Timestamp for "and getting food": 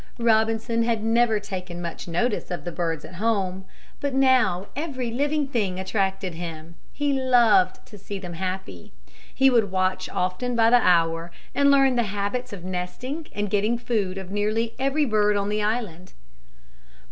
13.35-14.17